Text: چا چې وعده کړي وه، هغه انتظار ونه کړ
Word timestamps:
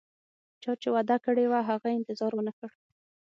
چا 0.63 0.71
چې 0.81 0.87
وعده 0.95 1.17
کړي 1.25 1.45
وه، 1.47 1.59
هغه 1.69 1.87
انتظار 1.97 2.31
ونه 2.35 2.53
کړ 2.59 2.69